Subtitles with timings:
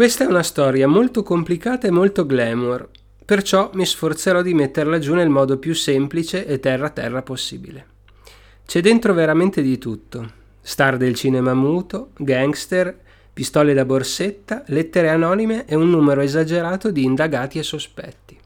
[0.00, 2.88] Questa è una storia molto complicata e molto glamour,
[3.22, 7.86] perciò mi sforzerò di metterla giù nel modo più semplice e terra-terra possibile.
[8.64, 10.32] C'è dentro veramente di tutto.
[10.62, 12.98] Star del cinema muto, gangster,
[13.30, 18.38] pistole da borsetta, lettere anonime e un numero esagerato di indagati e sospetti.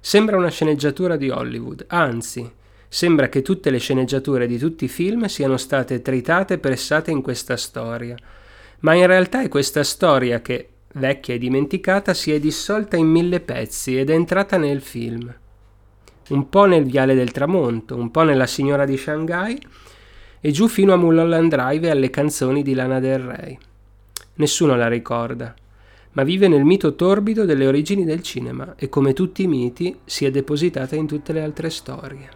[0.00, 2.50] Sembra una sceneggiatura di Hollywood, anzi,
[2.88, 7.20] sembra che tutte le sceneggiature di tutti i film siano state tritate e pressate in
[7.20, 8.16] questa storia.
[8.80, 13.40] Ma in realtà è questa storia che, vecchia e dimenticata, si è dissolta in mille
[13.40, 15.34] pezzi ed è entrata nel film.
[16.28, 19.58] Un po' nel Viale del Tramonto, un po' nella Signora di Shanghai
[20.40, 23.58] e giù fino a Mulholland Drive e alle canzoni di Lana Del Rey.
[24.34, 25.54] Nessuno la ricorda,
[26.12, 30.24] ma vive nel mito torbido delle origini del cinema e come tutti i miti si
[30.24, 32.28] è depositata in tutte le altre storie.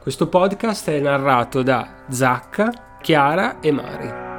[0.00, 4.35] Questo podcast è narrato da Zacca, Chiara e Mari.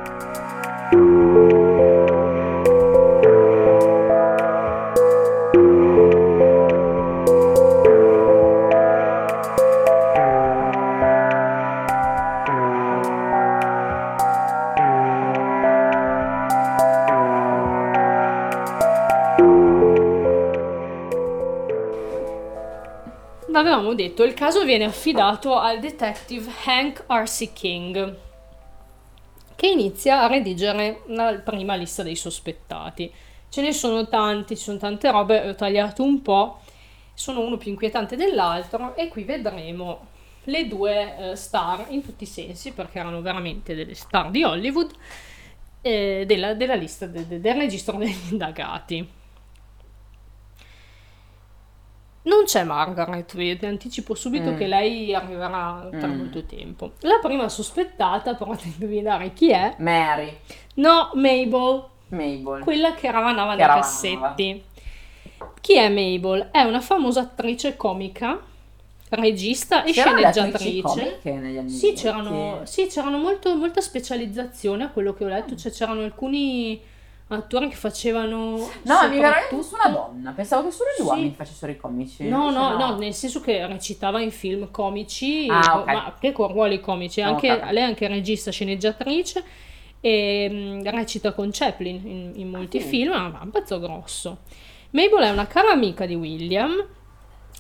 [23.59, 27.53] Avevamo detto, il caso viene affidato al detective Hank R.C.
[27.53, 28.16] King,
[29.55, 33.11] che inizia a redigere la prima lista dei sospettati.
[33.50, 36.59] Ce ne sono tanti, ci sono tante robe, ho tagliato un po',
[37.13, 40.08] sono uno più inquietante dell'altro e qui vedremo
[40.44, 44.91] le due eh, star in tutti i sensi, perché erano veramente delle star di Hollywood,
[45.81, 49.17] eh, della, della, lista de, de, del registro degli indagati.
[52.28, 54.58] Non c'è Margaret, vi anticipo subito mm.
[54.58, 56.17] che lei arriverà tra mm.
[56.17, 56.92] molto tempo.
[57.00, 59.75] La prima sospettata, provate a indovinare chi è?
[59.78, 60.38] Mary.
[60.75, 61.86] No, Mabel.
[62.09, 62.64] Mabel.
[62.64, 64.64] Quella che ravanava nei cassetti.
[65.61, 66.50] Chi è Mabel?
[66.52, 68.38] È una famosa attrice comica,
[69.09, 71.19] regista e c'erano sceneggiatrice.
[71.23, 75.72] negli anni sì, c'erano, sì, c'erano molto, molta specializzazione a quello che ho letto, cioè
[75.72, 76.81] c'erano alcuni
[77.36, 81.08] attori che facevano no mi veramente nessuna donna pensavo che solo gli sì.
[81.08, 85.48] uomini facessero i comici no no, no no nel senso che recitava in film comici
[85.50, 85.94] ah, okay.
[85.94, 87.74] ma che con ruoli comici anche, okay.
[87.74, 89.44] lei è anche regista sceneggiatrice
[90.00, 92.88] e mh, mm, recita con Chaplin in, in molti ah, sì.
[92.88, 94.38] film ha un pezzo grosso
[94.92, 96.72] Mabel è una cara amica di William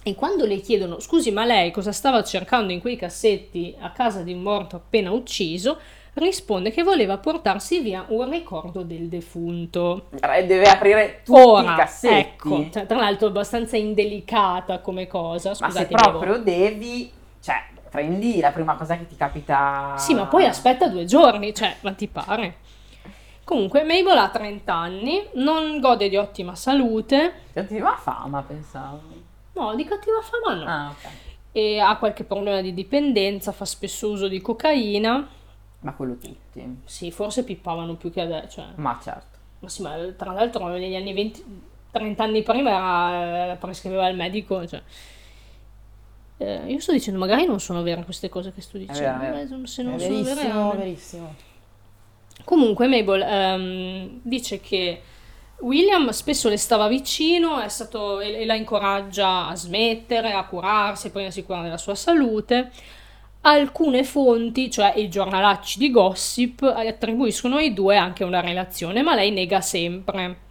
[0.01, 4.21] e quando le chiedono scusi ma lei cosa stava cercando in quei cassetti a casa
[4.21, 5.77] di un morto appena ucciso
[6.17, 10.09] risponde che voleva portarsi via un ricordo del defunto.
[10.09, 12.15] Deve aprire tutti Ora, i cassetti.
[12.15, 15.55] Ecco, cioè, tra l'altro abbastanza indelicata come cosa.
[15.59, 16.37] Ma se proprio avevo...
[16.37, 17.11] devi,
[17.41, 19.95] cioè, prendi la prima cosa che ti capita.
[19.97, 22.57] Sì, ma poi aspetta due giorni, cioè, ma ti pare?
[23.43, 27.33] Comunque, Mabel ha 30 anni, non gode di ottima salute.
[27.53, 28.99] Di ottima fama, pensavo.
[29.53, 30.65] No, di cattiva fama no.
[30.69, 31.11] Ah, ok.
[31.53, 35.27] E ha qualche problema di dipendenza, fa spesso uso di cocaina
[35.87, 36.79] ma quello tutti.
[36.83, 38.61] Sì, forse pippavano più che adesso.
[38.61, 38.65] Cioè.
[38.75, 39.37] Ma certo.
[39.59, 41.45] Ma sì, ma tra l'altro negli anni 20,
[41.91, 44.67] 30 anni prima era, eh, prescriveva il medico.
[44.67, 44.81] Cioè.
[46.39, 49.23] Eh, io sto dicendo, magari non sono vere queste cose che sto dicendo.
[49.23, 51.35] È vero, se non è sono verissimo, vere, verissimo.
[52.43, 55.01] Comunque Mabel um, dice che
[55.59, 61.23] William spesso le stava vicino stato, e, e la incoraggia a smettere, a curarsi, poi
[61.23, 62.71] a assicurare la sua salute
[63.41, 69.31] alcune fonti, cioè i giornalacci di gossip, attribuiscono ai due anche una relazione, ma lei
[69.31, 70.45] nega sempre.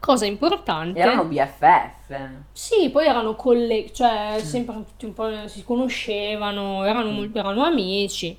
[0.00, 0.98] Cosa importante.
[0.98, 2.28] Erano BFF.
[2.50, 4.44] Sì, poi erano colleghi, cioè mm.
[4.44, 7.36] sempre tutti un po' si conoscevano, erano, mm.
[7.36, 8.36] erano amici.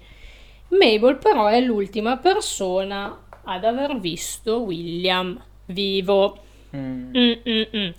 [0.69, 6.37] Mabel però è l'ultima persona ad aver visto William vivo.
[6.75, 7.15] Mm.
[7.15, 7.89] Mm,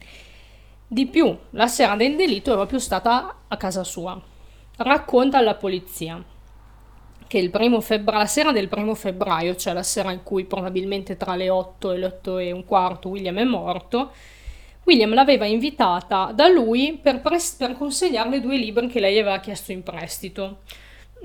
[0.87, 4.21] Di più, la sera del delitto è proprio stata a casa sua
[4.77, 6.23] racconta alla polizia
[7.27, 11.51] che febbraio, la sera del primo febbraio, cioè la sera in cui probabilmente tra le
[11.51, 14.13] 8 e le 8 e un quarto William è morto,
[14.85, 19.73] William l'aveva invitata da lui per, pres- per consegnarle due libri che lei aveva chiesto
[19.73, 20.59] in prestito.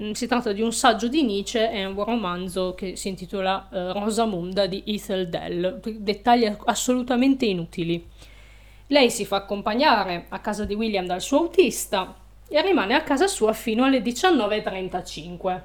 [0.01, 3.91] Mm, si tratta di un saggio di Nietzsche e un romanzo che si intitola uh,
[3.91, 8.07] Rosamunda di Ethel Dell, dettagli assolutamente inutili.
[8.87, 12.15] Lei si fa accompagnare a casa di William dal suo autista,
[12.49, 15.63] e rimane a casa sua fino alle 19.35.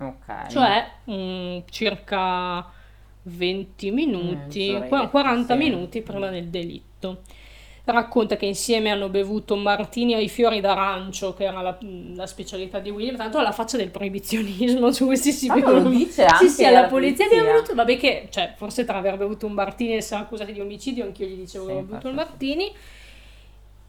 [0.00, 0.26] Ok.
[0.46, 2.66] Cioè mm, circa
[3.22, 5.56] 20 minuti, mm, 40 sì.
[5.56, 7.22] minuti prima del delitto.
[7.84, 11.78] racconta che insieme hanno bevuto martini ai fiori d'arancio, che era la,
[12.14, 15.88] la specialità di William, tanto alla faccia del proibizionismo, su questi si bevono.
[15.88, 17.26] dice anche Sì, sì, alla la polizia polizia.
[17.26, 20.60] abbiamo voluto, vabbè che, cioè, forse tra aver bevuto un martini e essere accusati di
[20.60, 22.14] omicidio, anch'io gli dicevo che Sì, avevo bevuto il infatti.
[22.14, 22.72] martini.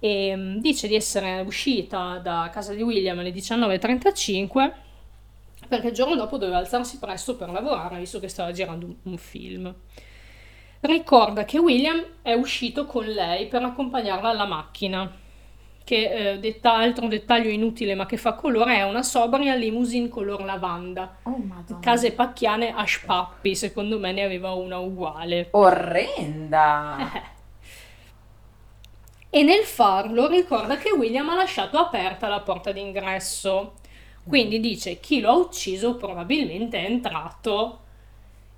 [0.04, 4.72] E mm, dice di essere uscita da casa di William alle 19.35
[5.68, 9.18] perché il giorno dopo doveva alzarsi presto per lavorare, visto che stava girando un, un
[9.18, 9.74] film.
[10.82, 15.10] Ricorda che William è uscito con lei per accompagnarla alla macchina,
[15.84, 20.44] che eh, detta- altro dettaglio inutile ma che fa colore è una sobria limousine color
[20.44, 21.18] lavanda.
[21.24, 21.80] Oh madonna.
[21.80, 25.50] Case pacchiane a spappi, secondo me ne aveva una uguale.
[25.52, 27.40] Orrenda.
[29.34, 33.76] E nel farlo ricorda che William ha lasciato aperta la porta d'ingresso.
[34.28, 37.80] Quindi dice chi lo ha ucciso probabilmente è entrato.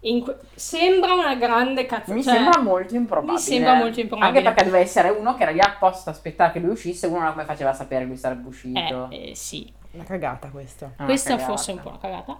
[0.01, 2.11] in que- Sembra una grande cazzo.
[2.11, 3.33] Mi cioè, sembra molto improbabile.
[3.33, 4.37] mi sembra molto improbabile.
[4.39, 7.31] Anche perché deve essere uno che era lì apposta a aspettare che lui uscisse, uno
[7.31, 9.09] come faceva a sapere che lui sarebbe uscito.
[9.11, 10.91] Eh, eh, sì, Una cagata questa.
[10.97, 11.47] Una questa cagata.
[11.47, 12.39] forse è un po' una cagata.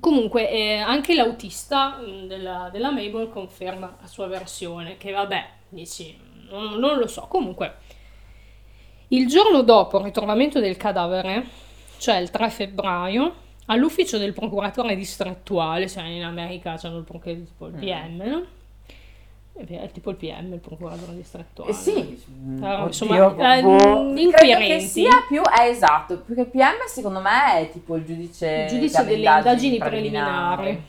[0.00, 6.18] Comunque, eh, anche l'autista mh, della, della Mabel conferma la sua versione, che vabbè, dici,
[6.52, 7.26] non, non lo so.
[7.28, 7.74] Comunque,
[9.08, 11.44] il giorno dopo il ritrovamento del cadavere,
[11.98, 13.34] cioè il 3 febbraio,
[13.66, 18.44] all'ufficio del procuratore distrettuale, cioè in America c'hanno il, tipo il PM, no?
[19.54, 21.70] È tipo il PM, il procuratore distrettuale.
[21.70, 22.22] Eh sì,
[22.58, 23.34] Però, Oddio, insomma, eh, boh.
[23.34, 24.66] Credo inquirenti.
[24.66, 28.80] che sia più, eh, esatto, più che PM secondo me è tipo il giudice, il
[28.80, 30.82] le delle indagini preliminari.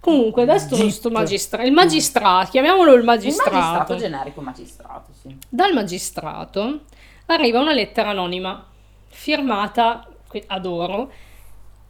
[0.00, 3.50] Comunque, adesso sto magistra- il magistrato, chiamiamolo il Il magistrato.
[3.50, 5.36] magistrato generico magistrato, sì.
[5.48, 6.80] Dal magistrato
[7.26, 8.66] arriva una lettera anonima
[9.08, 10.06] firmata,
[10.46, 11.10] adoro,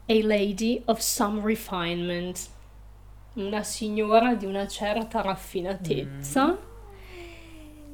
[0.06, 2.38] A Lady of Some Refinement,
[3.34, 6.58] una signora di una certa raffinatezza,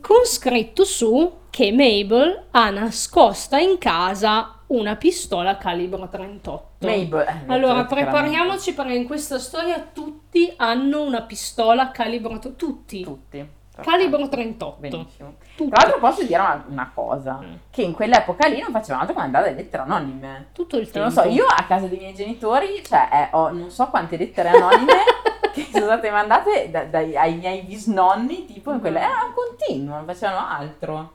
[0.01, 6.87] con scritto su che Mabel ha nascosta in casa una pistola calibro 38.
[6.87, 12.39] Mabel, eh, Allora, prepariamoci perché in questa storia tutti hanno una pistola calibro...
[12.39, 13.03] Tutti.
[13.03, 13.49] Tutti.
[13.79, 14.77] Calibro 38.
[14.81, 15.35] Benissimo.
[15.55, 15.71] Tutti.
[15.71, 17.55] Tra l'altro posso dire una, una cosa, Mm.
[17.71, 20.47] che in quell'epoca lì non facevano altro che mandare le lettere anonime.
[20.53, 21.09] Tutto il tempo.
[21.09, 24.49] non so, io a casa dei miei genitori, cioè, eh, ho non so quante lettere
[24.49, 24.93] anonime
[25.53, 29.01] che sono state mandate da- dai- ai miei bisnonni, tipo in quella...
[29.01, 31.13] Era un continuo, non facevano altro.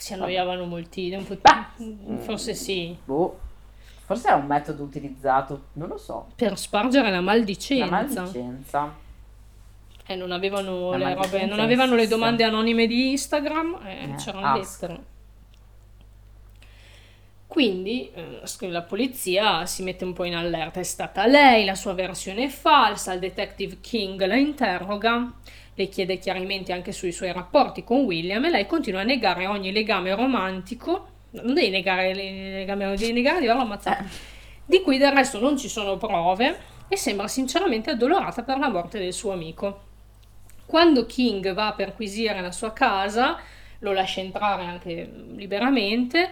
[0.00, 1.36] Si annoiavano molti, un po'...
[1.36, 3.38] Beh, forse sì, Boh,
[4.06, 6.28] forse era un metodo utilizzato, non lo so.
[6.34, 7.86] per spargere la La maldicenza.
[7.90, 8.94] maldicenza.
[10.06, 14.02] Eh, non avevano La le robe, maldicenza non avevano le domande anonime di Instagram, eh,
[14.04, 14.80] Eh, c'erano ask.
[14.82, 15.04] lettere.
[17.46, 21.94] Quindi eh, la polizia si mette un po' in allerta, è stata lei, la sua
[21.94, 25.32] versione è falsa, il detective King la interroga,
[25.74, 29.72] le chiede chiarimenti anche sui suoi rapporti con William e lei continua a negare ogni
[29.72, 34.04] legame romantico, non devi negare il legame, devi negare di averlo ammazzato,
[34.64, 36.58] di cui del resto non ci sono prove
[36.88, 39.88] e sembra sinceramente addolorata per la morte del suo amico.
[40.66, 43.38] Quando King va a perquisire la sua casa,
[43.80, 46.30] lo lascia entrare anche liberamente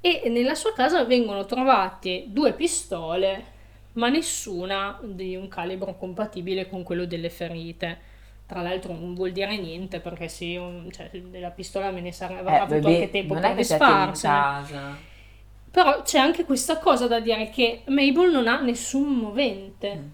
[0.00, 3.52] e nella sua casa vengono trovate due pistole,
[3.92, 8.12] ma nessuna di un calibro compatibile con quello delle ferite.
[8.46, 12.50] Tra l'altro non vuol dire niente perché se un- cioè, della pistola me ne sarebbe
[12.50, 15.12] Eh, avuto vabbè, anche tempo per disfarsene.
[15.70, 19.94] Però c'è anche questa cosa da dire che Mabel non ha nessun movente.
[19.96, 20.06] Mm.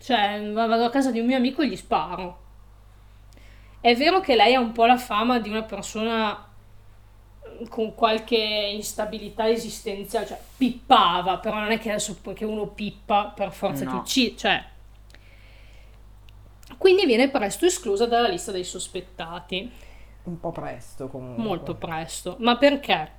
[0.00, 2.38] Cioè, va- vado a casa di un mio amico e gli sparo.
[3.80, 6.46] È vero che lei ha un po' la fama di una persona
[7.68, 13.52] con qualche instabilità esistenziale, cioè pippava, però non è che adesso che uno pippa per
[13.52, 13.98] forza ti No.
[13.98, 14.64] uccide, cioè...
[16.80, 19.70] Quindi viene presto esclusa dalla lista dei sospettati.
[20.22, 21.44] Un po' presto comunque.
[21.44, 22.36] Molto presto.
[22.38, 23.10] Ma perché?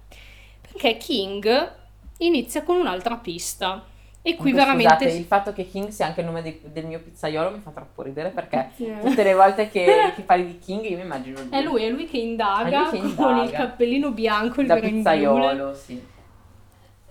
[0.62, 1.72] Perché King
[2.18, 3.84] inizia con un'altra pista.
[4.24, 5.04] E qui Comunque, veramente...
[5.06, 7.70] Scusate, il fatto che King sia anche il nome di- del mio pizzaiolo mi fa
[7.70, 8.92] troppo ridere perché Sì.
[9.00, 12.08] tutte le volte che, che parli di King io mi immagino È lui, è lui
[12.08, 13.44] che indaga lui che con indaga.
[13.44, 16.04] il cappellino bianco, il da pizzaiolo, sì.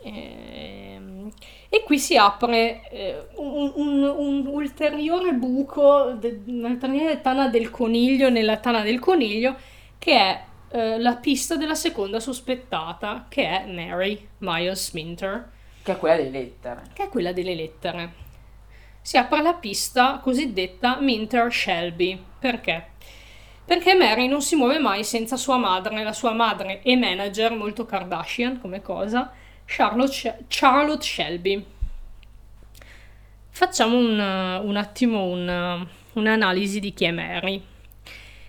[0.03, 1.31] Ehm,
[1.73, 8.29] E qui si apre eh, un, un- un ulteriore buco, de- un'ulteriore tana del coniglio
[8.29, 9.55] nella tana del coniglio,
[9.99, 15.49] che è eh, la pista della seconda sospettata, che è Mary Miles Minter.
[15.83, 16.83] Che è quella delle lettere.
[16.93, 18.13] che è quella delle lettere.
[19.01, 22.21] Si apre la pista cosiddetta Minter Shelby.
[22.39, 22.89] Perché?
[23.65, 27.87] Perché Mary non si muove mai senza sua madre, la sua madre e manager, molto
[27.87, 29.33] Kardashian come cosa,
[29.73, 31.65] Charlotte, Charlotte Shelby.
[33.51, 37.63] Facciamo un, un attimo un- un'analisi di chi è Mary.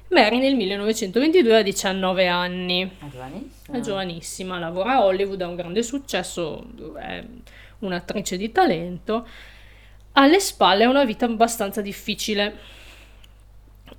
[0.07, 2.81] Mary nel 1922 ha 19 anni.
[2.99, 3.77] È giovanissima.
[3.77, 6.65] È giovanissima, lavora a Hollywood, ha un grande successo,
[6.99, 7.23] è
[7.79, 9.27] un'attrice di talento.
[10.13, 12.57] Alle spalle ha una vita abbastanza difficile.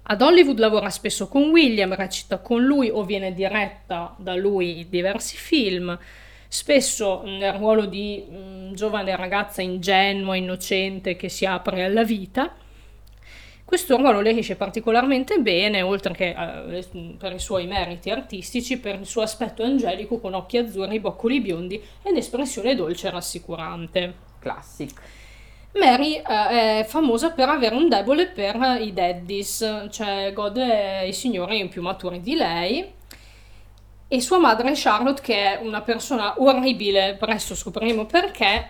[0.02, 4.90] Ad Hollywood lavora spesso con William, recita con lui o viene diretta da lui in
[4.90, 5.96] diversi film,
[6.52, 12.54] spesso nel ruolo di mm, giovane ragazza ingenua, innocente che si apre alla vita.
[13.64, 18.96] Questo ruolo le riesce particolarmente bene, oltre che eh, per i suoi meriti artistici, per
[19.00, 24.14] il suo aspetto angelico con occhi azzurri, boccoli biondi e l'espressione dolce e rassicurante.
[24.38, 24.92] Classic.
[25.76, 31.66] Mary eh, è famosa per avere un debole per i daddies, cioè gode i signori
[31.68, 33.00] più maturi di lei.
[34.12, 38.68] E sua madre Charlotte, che è una persona orribile, presto scopriremo perché,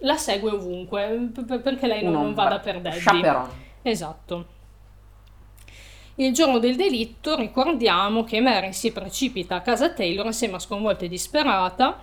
[0.00, 1.30] la segue ovunque,
[1.62, 2.98] perché lei non, non vada per daddy.
[2.98, 3.48] Chaperon.
[3.80, 4.46] Esatto.
[6.16, 11.08] Il giorno del delitto ricordiamo che Mary si precipita a casa Taylor sembra sconvolta e
[11.08, 12.00] disperata,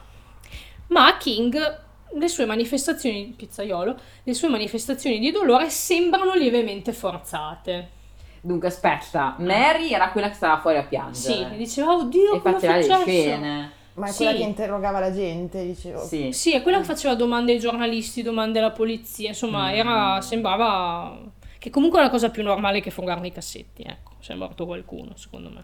[0.87, 1.83] ma a King
[2.13, 7.99] le sue manifestazioni, pizzaiolo, le sue manifestazioni di dolore sembrano lievemente forzate.
[8.43, 11.49] Dunque, aspetta, Mary era quella che stava fuori a piangere.
[11.51, 13.03] Sì, diceva, oddio, E cosa è faceva le successo?
[13.03, 13.71] scene.
[13.93, 14.15] Ma è Sì.
[14.17, 15.99] quella che interrogava la gente, dicevo.
[16.03, 16.31] Sì.
[16.31, 19.73] Sì, è quella che faceva domande ai giornalisti, domande alla polizia, insomma, Mm.
[19.75, 21.19] era, sembrava
[21.59, 24.65] che comunque è la cosa più normale che frugare nei cassetti, ecco, se è morto
[24.65, 25.63] qualcuno, secondo me.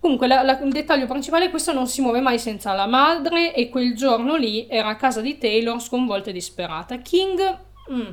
[0.00, 2.86] Comunque, la- la- il dettaglio principale è che questa non si muove mai senza la
[2.86, 6.96] madre e quel giorno lì era a casa di Taylor sconvolta e disperata.
[6.98, 7.58] King
[7.90, 8.06] mm,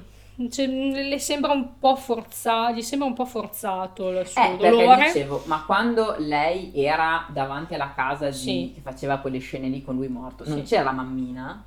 [0.49, 5.05] cioè, le sembra un po' forzato, gli sembra un po' forzato il suo Eh, dolore.
[5.05, 8.71] dicevo, ma quando lei era davanti alla casa di, Sì.
[8.73, 10.63] che faceva quelle scene lì con lui morto, non Sì.
[10.63, 11.65] c'era la mammina?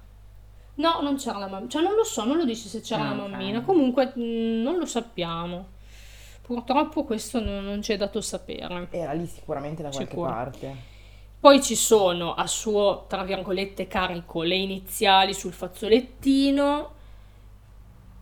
[0.77, 1.69] No, non c'era la mammina.
[1.71, 3.61] Cioè, non lo so, non lo dice se c'era Ah, la mammina.
[3.63, 5.67] Comunque, mh, non lo sappiamo.
[6.43, 8.89] Purtroppo questo non, non ci è dato sapere.
[8.91, 10.29] Era lì sicuramente da qualche Sicuro.
[10.31, 10.93] parte.
[11.41, 16.91] Poi ci sono a suo, tra virgolette, carico le iniziali sul fazzolettino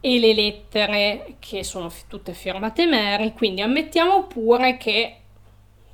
[0.05, 3.33] e le lettere che sono fi- tutte firmate Mary.
[3.33, 5.17] Quindi ammettiamo pure che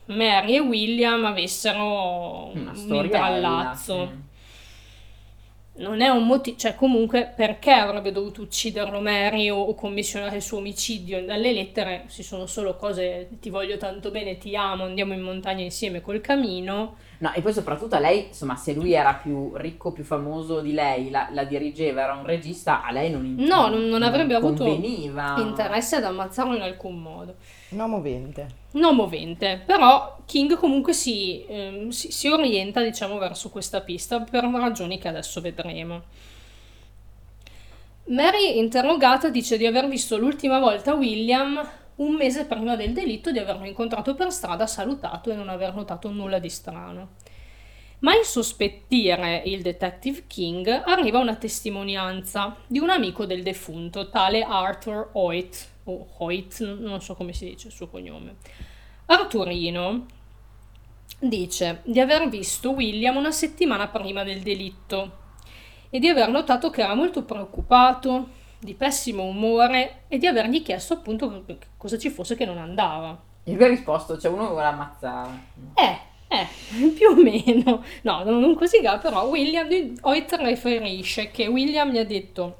[0.06, 4.06] Mary e William avessero Una un intrallazzo.
[4.06, 4.27] sì.
[5.78, 10.42] Non è un motivo, cioè comunque perché avrebbe dovuto ucciderlo Mary o, o commissionare il
[10.42, 11.24] suo omicidio?
[11.24, 15.62] Dalle lettere ci sono solo cose ti voglio tanto bene, ti amo, andiamo in montagna
[15.62, 16.96] insieme col camino.
[17.18, 20.72] No, e poi soprattutto a lei, insomma, se lui era più ricco, più famoso di
[20.72, 24.62] lei, la, la dirigeva, era un regista, a lei non No, non- non avrebbe avuto
[24.64, 25.34] conveniva.
[25.38, 27.34] Interesse ad ammazzarlo in alcun modo.
[27.70, 28.46] No movente.
[28.72, 34.44] Non movente, però King comunque si, ehm, si, si orienta diciamo verso questa pista per
[34.44, 36.02] ragioni che adesso vedremo.
[38.04, 41.60] Mary, interrogata, dice di aver visto l'ultima volta William
[41.96, 46.10] un mese prima del delitto, di averlo incontrato per strada, salutato e non aver notato
[46.10, 47.08] nulla di strano.
[48.00, 54.42] Ma a insospettire il detective King arriva una testimonianza di un amico del defunto, tale
[54.42, 58.36] Arthur Hoyt, o Hoyt, non so come si dice il suo cognome.
[59.06, 60.06] Arturino
[61.20, 65.26] dice di aver visto William una settimana prima del delitto
[65.90, 68.28] e di aver notato che era molto preoccupato,
[68.58, 73.18] di pessimo umore e di avergli chiesto appunto che cosa ci fosse che non andava.
[73.44, 75.30] E lui ha risposto, cioè uno mi vuole ammazzare.
[75.74, 76.46] Eh, eh,
[76.94, 77.82] più o meno.
[78.02, 79.68] No, non così grave, però William
[80.02, 82.56] Hoyt riferisce che William gli ha detto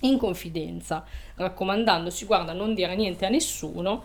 [0.00, 1.04] in confidenza,
[1.36, 4.04] raccomandandosi, guarda, non dire niente a nessuno,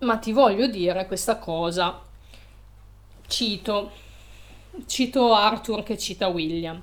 [0.00, 2.00] ma ti voglio dire questa cosa.
[3.26, 3.90] Cito,
[4.86, 6.82] cito Arthur che cita William.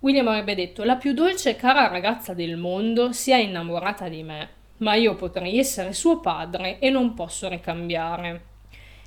[0.00, 4.22] William avrebbe detto, la più dolce e cara ragazza del mondo si è innamorata di
[4.22, 8.44] me, ma io potrei essere suo padre e non posso ricambiare.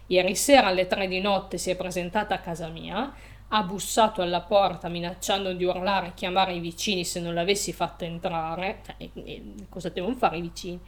[0.07, 3.13] Ieri sera alle tre di notte si è presentata a casa mia,
[3.53, 8.05] ha bussato alla porta minacciando di urlare e chiamare i vicini se non l'avessi fatta
[8.05, 8.81] entrare.
[8.86, 10.79] Cioè, e- e cosa devono fare i vicini?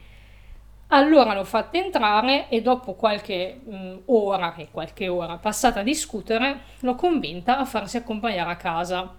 [0.88, 6.60] Allora l'ho fatta entrare e dopo qualche mm, ora, che qualche ora passata a discutere,
[6.80, 9.12] l'ho convinta a farsi accompagnare a casa.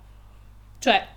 [0.80, 1.08] Cioè,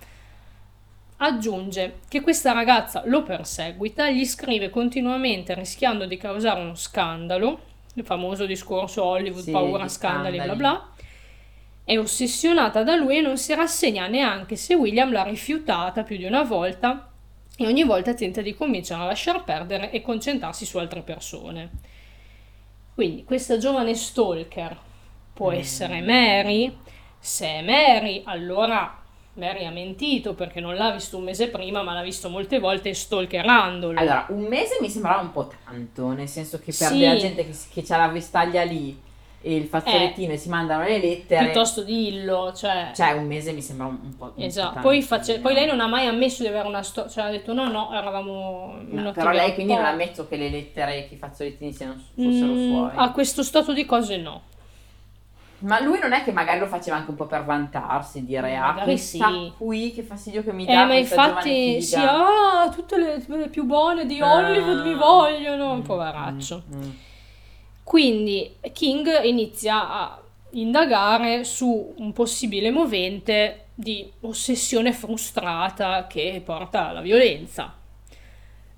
[1.17, 7.59] aggiunge che questa ragazza lo perseguita, gli scrive continuamente rischiando di causare uno scandalo,
[7.95, 10.55] il famoso discorso Hollywood, Sì, paura, gli scandali, bla scandali.
[10.55, 10.89] bla.
[11.89, 16.25] È ossessionata da lui e non si rassegna neanche se William l'ha rifiutata più di
[16.25, 17.09] una volta
[17.57, 21.71] e ogni volta tenta di convincerla a lasciar perdere e concentrarsi su altre persone.
[22.93, 24.77] Quindi questa giovane stalker
[25.33, 26.77] può essere Mary,
[27.17, 29.01] se è Mary allora
[29.33, 32.93] Mary ha mentito perché non l'ha visto un mese prima, ma l'ha visto molte volte
[32.93, 33.97] stalkerandolo.
[33.99, 36.99] Allora, un mese mi sembrava un po' tanto, nel senso che per Sì.
[36.99, 39.07] della gente che, che c'ha la vestaglia lì
[39.41, 42.91] e il fazzolettino e si mandano le lettere, Piuttosto dillo, cioè...
[42.93, 45.79] cioè un mese mi sembra un, un po', Esatto, tanto, poi, face- poi lei non
[45.79, 49.31] ha mai ammesso di avere una storia, cioè ha detto no, no, eravamo No, però
[49.31, 52.69] lei quindi non ha ammesso che le lettere e che i fazzolettini siano, fossero Mm,
[52.69, 52.89] suoi.
[52.95, 54.41] a questo stato di cose no.
[55.59, 58.79] Ma lui non è che magari lo faceva anche un po' per vantarsi, dire ah,
[58.83, 59.51] questa sì.
[59.57, 63.47] qui che fastidio che mi Eh, dà ma questa infatti, sì, ah, tutte le, le
[63.49, 64.35] più buone di Ah.
[64.35, 66.63] Hollywood mi vogliono, poveraccio.
[66.73, 66.89] Mm, mm.
[67.89, 77.01] Quindi King inizia a indagare su un possibile movente di ossessione frustrata che porta alla
[77.01, 77.78] violenza.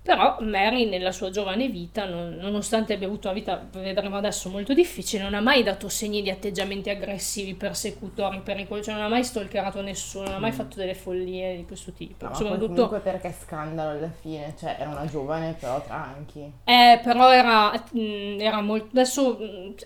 [0.04, 4.74] Però Mary nella sua giovane vita, non- nonostante abbia avuto una vita, vedremo adesso, molto
[4.74, 9.24] difficile, non ha mai dato segni di atteggiamenti aggressivi, persecutori, pericolosi, cioè non ha mai
[9.24, 12.26] stalkerato nessuno, non ha mai fatto delle follie di questo tipo.
[12.28, 16.52] No, Soprattutto comunque perché scandalo alla fine, cioè era una giovane però tranqui.
[16.64, 18.88] Eh, però era, mh, era molto...
[18.92, 19.38] Adesso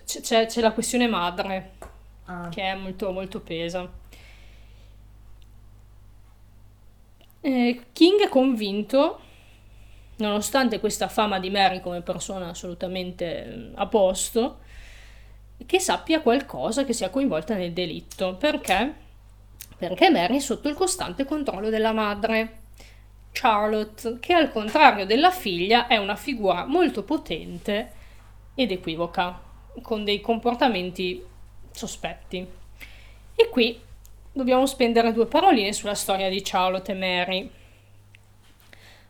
[0.06, 1.72] c- c'è, c'è la questione madre,
[2.28, 2.48] Ah.
[2.50, 3.88] che è molto, molto pesa.
[7.42, 9.20] Eh, King è convinto,
[10.18, 14.60] nonostante questa fama di Mary come persona assolutamente mh, a posto,
[15.66, 18.36] che sappia qualcosa che sia coinvolta nel delitto.
[18.36, 18.94] Perché?
[19.78, 22.64] Perché Mary è sotto il costante controllo della madre.
[23.32, 27.92] Charlotte, che al contrario della figlia è una figura molto potente
[28.56, 29.42] ed equivoca,
[29.82, 31.22] con dei comportamenti
[31.72, 32.48] sospetti.
[33.36, 33.78] E qui
[34.32, 37.52] dobbiamo spendere due paroline sulla storia di Charlotte e Mary.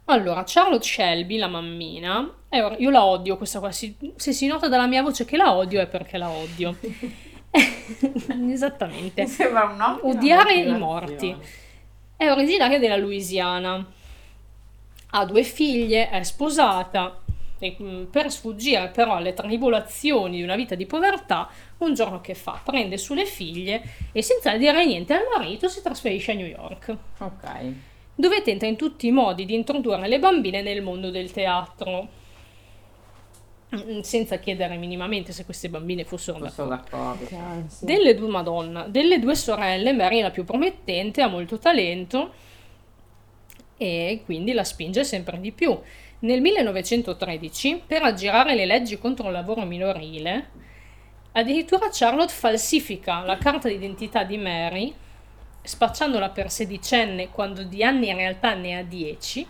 [0.06, 2.32] Allora, Charlotte Shelby, la mammina,
[2.78, 5.82] io la odio questa qua, si- se si nota dalla mia voce che la odio
[5.82, 6.78] è perché la odio.
[8.52, 9.24] Esattamente.
[9.24, 10.00] Mi sembra un no.
[10.04, 11.36] Odiare i morti.
[12.16, 13.86] È originaria della Louisiana.
[15.12, 17.22] Ha due figlie, è sposata
[17.58, 22.36] e mm, per sfuggire però alle tribolazioni di una vita di povertà, un giorno che
[22.36, 22.60] fa?
[22.64, 23.82] Prende sulle figlie
[24.12, 27.74] e senza dire niente al marito si trasferisce a New York, Ok.
[28.16, 32.10] Dove tenta in tutti i modi di introdurre le bambine nel mondo del teatro,
[33.76, 37.26] Mm, senza chiedere minimamente se queste bambine fossero sono d'accordo.
[37.26, 37.86] Che ansia.
[37.86, 42.34] delle due Madonna, delle due sorelle, Mary è la più promettente, ha molto talento
[43.78, 45.78] e quindi la spinge sempre di più.
[46.20, 50.50] Nel 1913, per aggirare le leggi contro il lavoro minorile,
[51.34, 54.94] addirittura Charlotte falsifica la carta d'identità di Mary,
[55.66, 59.48] spacciandola per sedicenne quando di anni in realtà ne ha 10.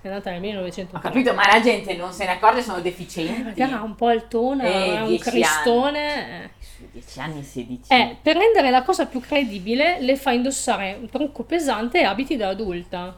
[0.00, 1.00] È nata nel Ho 1913.
[1.00, 3.42] capito, ma la gente non se ne accorge, sono deficienti.
[3.42, 6.44] Magari ha un po' altona, Eh, è un 10 cristone.
[6.44, 6.50] eh.
[6.60, 7.92] Su 10 anni, 16.
[7.92, 12.36] Eh, per rendere la cosa più credibile, le fa indossare un trucco pesante e abiti
[12.36, 13.16] da adulta.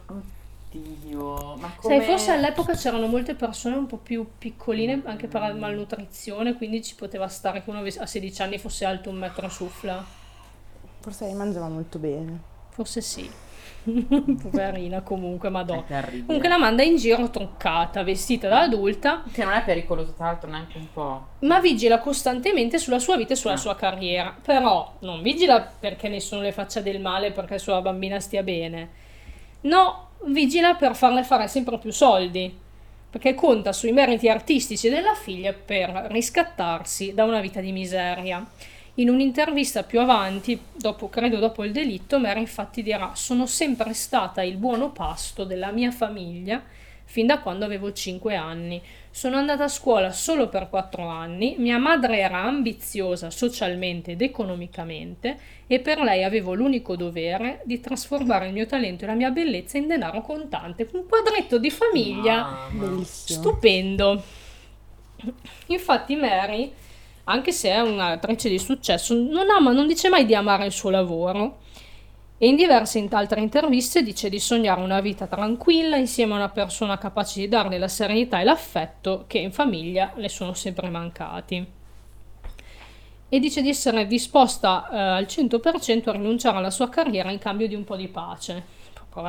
[0.72, 1.96] Oddio, ma come...
[1.98, 6.82] Sai, forse all'epoca c'erano molte persone un po' più piccoline anche per la malnutrizione, quindi
[6.82, 10.02] ci poteva stare che uno a 16 anni fosse alto un metro suffla.
[11.00, 12.38] Forse lei mangiava molto bene.
[12.70, 13.28] Forse sì.
[14.42, 15.84] Poverina comunque, madonna.
[16.26, 20.50] Comunque la manda in giro truccata, vestita da adulta, Che non è pericoloso, tra l'altro,
[20.50, 21.26] neanche un po'.
[21.40, 23.58] ma vigila costantemente sulla sua vita e sulla Ah.
[23.58, 24.36] sua carriera.
[24.42, 28.90] Però non vigila perché nessuno le faccia del male, perché la sua bambina stia bene.
[29.62, 32.58] No, vigila per farle fare sempre più soldi.
[33.10, 38.44] Perché conta sui meriti artistici della figlia per riscattarsi da una vita di miseria.
[39.00, 44.42] In un'intervista più avanti, dopo, credo dopo il delitto, Mary infatti dirà: Sono sempre stata
[44.42, 46.62] il buono pasto della mia famiglia
[47.06, 48.80] fin da quando avevo 5 anni.
[49.10, 55.38] Sono andata a scuola solo per 4 anni, mia madre era ambiziosa socialmente ed economicamente
[55.66, 59.78] e per lei avevo l'unico dovere di trasformare il mio talento e la mia bellezza
[59.78, 60.86] in denaro contante.
[60.92, 62.86] Un quadretto di famiglia Mamma.
[62.86, 63.40] Bellissimo.
[63.40, 64.22] stupendo.
[65.66, 66.72] Infatti Mary,
[67.30, 70.90] anche se è un'attrice di successo, non ama, non dice mai di amare il suo
[70.90, 71.58] lavoro
[72.42, 76.48] e in diverse in- altre interviste dice di sognare una vita tranquilla insieme a una
[76.48, 81.66] persona capace di darle la serenità e l'affetto che in famiglia le sono sempre mancati.
[83.28, 87.68] E dice di essere disposta eh, al 100% a rinunciare alla sua carriera in cambio
[87.68, 88.64] di un po' di pace.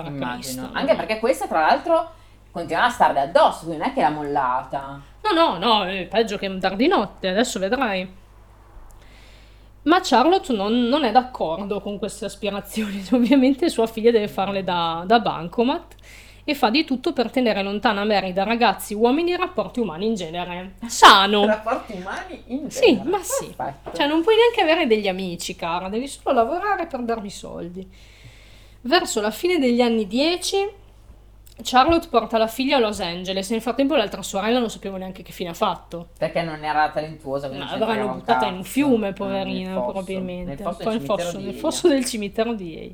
[0.07, 0.69] Immagino.
[0.71, 2.11] Anche perché questa, tra l'altro,
[2.49, 5.01] continuava a starle addosso, quindi non è che l'ha mollata.
[5.23, 8.19] No, no, no, è peggio che dar di notte, adesso vedrai.
[9.83, 13.03] Ma Charlotte non, non è d'accordo con queste aspirazioni.
[13.11, 15.95] Ovviamente sua figlia deve farle da, da bancomat
[16.43, 20.15] e fa di tutto per tenere lontana Mary da ragazzi, uomini e rapporti umani in
[20.15, 20.73] genere.
[20.87, 21.45] Sano.
[21.45, 23.09] Rapporti umani in Sì, genere.
[23.09, 23.53] ma sì.
[23.55, 23.95] Perfetto.
[23.97, 27.87] Cioè, non puoi neanche avere degli amici, cara, devi solo lavorare per darvi soldi.
[28.81, 30.67] Verso la fine degli anni 10
[31.63, 35.23] Charlotte porta la figlia a Los Angeles e nel frattempo l'altra sorella non sapevo neanche
[35.23, 36.09] che fine ha fatto.
[36.17, 37.47] Perché non era talentuosa.
[37.49, 39.91] Ma l'avranno buttata in un fiume, Eh, poverina, fosso.
[39.91, 40.55] probabilmente.
[40.55, 42.91] Nel fosso, nel fosso, nel fosso del cimitero di Yale.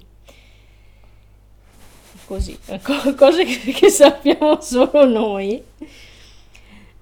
[2.26, 5.64] Così, ecco, cose che, che sappiamo solo noi.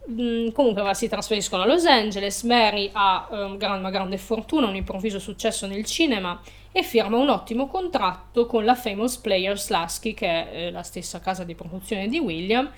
[0.08, 4.68] Mm, comunque va, si trasferiscono a Los Angeles, Mary ha un gran- una grande fortuna,
[4.68, 6.40] un improvviso successo nel cinema
[6.78, 11.22] e firma un ottimo contratto con la Famous Players Lasky, che è eh, la stessa
[11.22, 12.70] casa di produzione di William,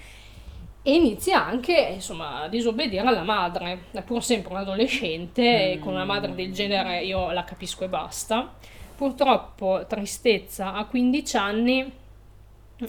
[0.84, 3.86] e inizia anche insomma, a disobbedire alla madre.
[3.92, 7.90] È pur sempre un adolescente e con una madre del genere io la capisco e
[7.90, 8.54] basta.
[8.96, 11.92] Purtroppo, tristezza, a 15 anni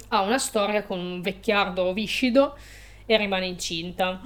[0.09, 2.55] ha una storia con un vecchiardo viscido
[3.07, 4.21] e rimane incinta.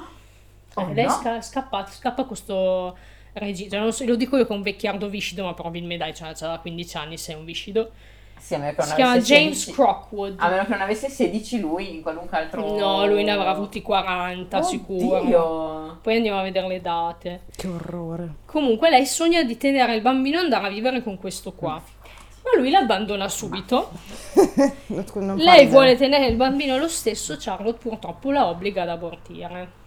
[0.74, 1.10] Oh, Eh, lei no.
[1.12, 2.96] sca- scappa, scappa questo
[3.32, 3.78] regista.
[3.78, 6.58] Non so, lo dico io che è un vecchiardo viscido, ma probabilmente dai, c'ha, c'ha
[6.58, 7.90] 15 anni, sei un viscido.
[8.42, 10.34] Sì, a meno che non Si chiama James 16 Crockwood.
[10.38, 12.76] A meno che non avesse 16 lui in qualunque altro...
[12.76, 15.18] No, lui ne avrà avuti 40 sicuro.
[15.18, 15.98] Oddio.
[16.02, 17.42] Poi andiamo a vedere le date.
[17.54, 18.34] Che orrore.
[18.46, 21.80] Comunque lei sogna di tenere il bambino e andare a vivere con questo qua.
[22.44, 23.90] Ma lui l'abbandona subito.
[25.36, 29.80] Lei vuole tenere il bambino lo stesso, Charlotte purtroppo la obbliga ad abortire.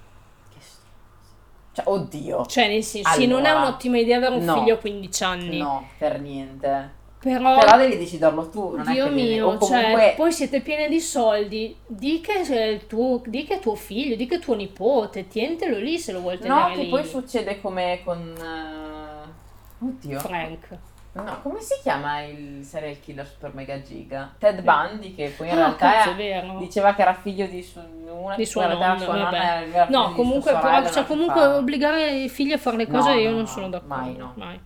[1.76, 2.46] Cioè, oddio.
[2.46, 4.54] Cioè, nel senso, sì, non è Allora, un'ottima idea avere un no.
[4.60, 5.58] figlio a 15 anni.
[5.58, 7.04] No, per niente.
[7.20, 10.32] Però, Però devi deciderlo tu, non è Dio che devi- mio, o comunque cioè, poi
[10.32, 11.76] siete pieni di soldi.
[11.88, 15.78] Di che, è tuo, di che è tuo figlio, di che è tuo nipote, tientelo
[15.80, 16.90] lì se lo vuoi tenere No, che lì.
[16.90, 20.20] poi succede come con eh, Oddio.
[20.20, 20.68] Frank.
[21.16, 24.34] No, come si chiama il serial killer super mega giga?
[24.38, 26.58] Ted Bundy che poi in Ah, realtà cazzo, vero.
[26.58, 30.12] diceva che era figlio di su- una Di sua nonna, sua nonna era- era No,
[30.14, 31.56] comunque, però, cioè, non comunque fa.
[31.56, 33.96] obbligare i figli a fare le cose no, io non no, sono d'accordo.
[33.96, 34.34] mai no.
[34.36, 34.60] mai.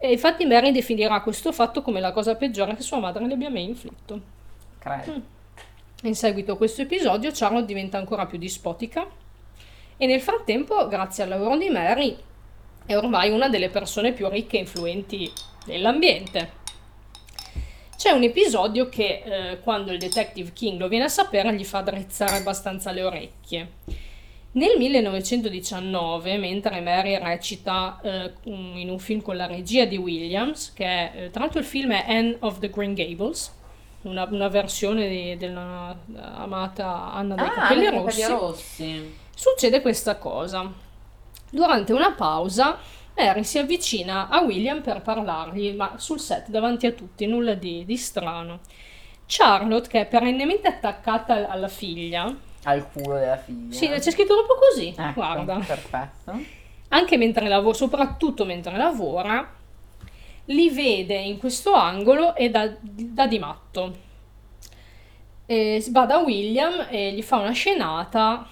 [0.00, 3.50] E infatti Mary definirà questo fatto come la cosa peggiore che sua madre le abbia
[3.50, 4.20] mai inflitto.
[4.78, 5.20] Credo.
[6.02, 9.06] In seguito a questo episodio Charlotte diventa ancora più dispotica
[9.96, 12.16] e nel frattempo, grazie al lavoro di Mary,
[12.88, 15.30] è ormai una delle persone più ricche e influenti
[15.66, 16.52] dell'ambiente.
[17.98, 21.82] C'è un episodio che eh, quando il detective King lo viene a sapere gli fa
[21.82, 23.72] drizzare abbastanza le orecchie.
[24.52, 30.84] Nel 1919, mentre Mary recita eh, in un film con la regia di Williams, che
[30.86, 33.54] è, eh, tra l'altro il film è Anne of the Green Gables,
[34.02, 35.94] una, una versione di- della
[36.36, 39.14] amata Anna dei Ah, capelli rossi, rossi.
[39.34, 40.86] succede questa cosa.
[41.50, 42.78] Durante una pausa,
[43.16, 47.84] Mary si avvicina a William per parlargli, ma sul set davanti a tutti, nulla di,
[47.84, 48.60] di strano.
[49.26, 52.34] Charlotte, che è perennemente attaccata alla figlia,
[52.64, 53.74] Al culo della figlia.
[53.74, 56.40] sì, c'è scritto proprio così, Ecco, guarda Perfetto.
[56.88, 59.54] anche mentre lavora, soprattutto mentre lavora,
[60.46, 64.06] li vede in questo angolo e dà, dà di matto.
[65.46, 68.46] E va da William e gli fa una scenata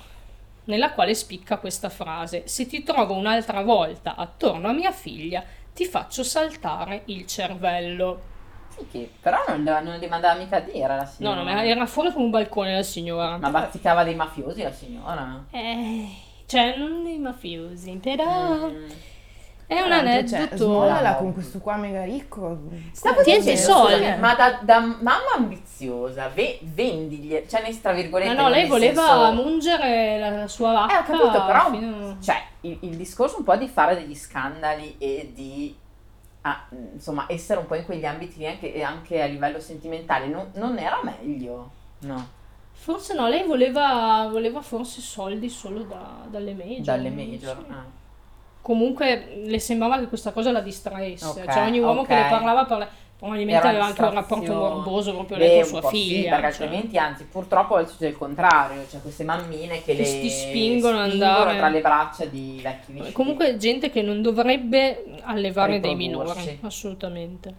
[0.66, 5.42] nella quale spicca questa frase: Se ti trovo un'altra volta attorno a mia figlia,
[5.74, 8.34] ti faccio saltare il cervello.
[8.68, 11.36] Sì, che- però non, le- non li mandava mica a dire la No, signora.
[11.36, 13.38] no, ma era fuori con un balcone la signora.
[13.38, 15.44] Ma bazzicava dei mafiosi la signora.
[15.50, 16.08] Eh,
[16.46, 18.68] cioè, non dei mafiosi, però.
[18.68, 18.88] Mm.
[19.68, 20.56] È un cioè, aneddoto.
[20.56, 21.16] smollala No.
[21.16, 22.58] con questo qua mega ricco.
[22.92, 23.94] Stavo dicendo, i soldi.
[23.94, 28.32] scusami, Ma da, da mamma ambiziosa, ve, vendigli, cioè nei tra virgolette.
[28.34, 30.94] No, no, lei voleva senso- mungere la sua vacca.
[30.94, 34.94] Eh, ho capito, però, fino- cioè, il, il discorso un po' di fare degli scandali
[34.98, 35.76] e di,
[36.42, 40.78] ah, insomma, essere un po' in quegli ambiti anche, anche a livello sentimentale, non, non
[40.78, 41.70] era meglio?
[42.00, 42.34] No,
[42.78, 46.82] Forse no, lei voleva, voleva forse soldi solo da- dalle major.
[46.82, 47.56] dalle major.
[47.56, 47.72] so.
[47.72, 47.95] ah.
[48.66, 51.24] Comunque le sembrava che questa cosa la distraesse.
[51.24, 52.08] Ok, cioè ogni uomo ok.
[52.08, 55.88] che le parlava, parla- probabilmente aveva anche un rapporto morboso proprio lei con sua po'
[55.90, 56.30] Sì, figlia.
[56.36, 56.64] perché cioè.
[56.64, 61.12] altrimenti, anzi, purtroppo succede il contrario, cioè queste mammine che, Che le ti spingono ad
[61.12, 61.56] andare.
[61.58, 63.12] tra le braccia di vecchi vicini.
[63.12, 67.54] Comunque gente che non dovrebbe allevare dei minori, assolutamente.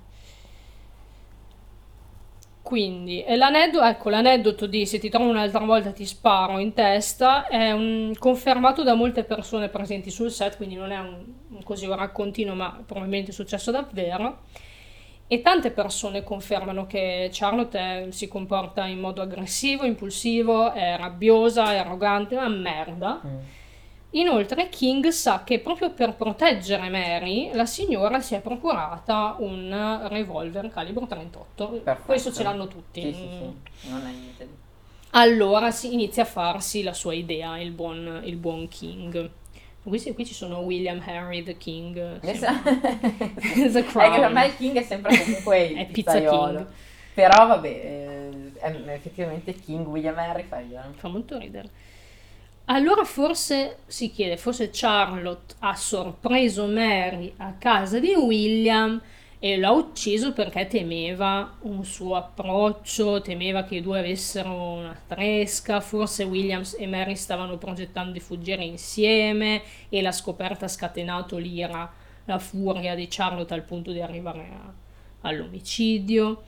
[2.68, 7.72] Quindi, l'aneddoto, ecco, l'aneddoto di se ti trovo un'altra volta ti sparo in testa è
[7.72, 12.56] un- confermato da molte persone presenti sul set, quindi non è un, così un raccontino,
[12.56, 14.40] ma probabilmente è successo davvero.
[15.28, 21.72] E tante persone confermano che Charlotte è- si comporta in modo aggressivo, impulsivo, è rabbiosa,
[21.72, 23.22] è arrogante, è una merda.
[23.26, 23.38] Mm.
[24.12, 30.70] Inoltre King sa che proprio per proteggere Mary la signora si è procurata un revolver
[30.70, 31.68] calibro 38.
[31.84, 32.06] Perfetto.
[32.06, 33.02] Questo ce l'hanno tutti.
[33.02, 33.50] Sì, sì, Mm.
[33.76, 34.52] sì, non è niente di...
[35.12, 39.30] Allora si inizia a farsi la sua idea, il buon, il buon King.
[39.84, 42.20] Qui, qui ci sono William Henry the King.
[42.22, 42.70] Esatto.
[42.76, 44.32] The è che Crown.
[44.34, 46.20] me il king è sempre comunque il È Pizza.
[46.20, 46.68] King.
[47.14, 50.92] Però vabbè, eh, effettivamente King William Henry fa ridere.
[50.96, 51.70] fa molto ridere.
[52.70, 59.02] Allora forse si chiede, forse Charlotte ha sorpreso Mary a casa di William
[59.40, 65.80] e l'ha ucciso perché temeva un suo approccio, temeva che i due avessero una tresca,
[65.80, 71.90] forse Williams e Mary stavano progettando di fuggire insieme e la scoperta ha scatenato l'ira,
[72.26, 74.74] la furia di Charlotte al punto di arrivare a-
[75.22, 76.44] all'omicidio.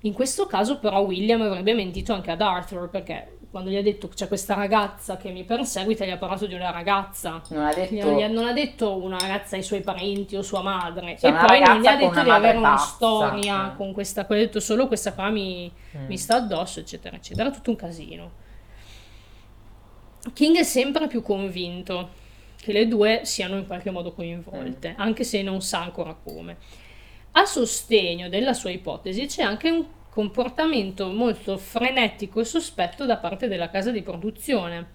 [0.00, 4.08] In questo caso però William avrebbe mentito anche ad Arthur perché quando gli ha detto
[4.08, 7.40] c'è questa ragazza che mi perseguita gli ha parlato di una ragazza.
[7.48, 8.06] Non ha detto...
[8.22, 11.60] ha- non ha detto una ragazza ai suoi parenti o sua madre Cioè, e poi
[11.60, 12.84] non gli ha detto di avere madre una pazza.
[12.86, 13.76] storia Eh.
[13.76, 16.04] con questa qua, ha detto solo questa qua mi, Mm.
[16.06, 18.30] mi sta addosso eccetera eccetera, tutto un casino.
[20.34, 22.10] King è sempre più convinto
[22.56, 25.00] che le due siano in qualche modo coinvolte, Mm.
[25.00, 26.56] anche se non sa ancora come.
[27.32, 29.84] A sostegno della sua ipotesi c'è anche un
[30.16, 34.86] comportamento molto frenetico e sospetto da parte della casa di produzione.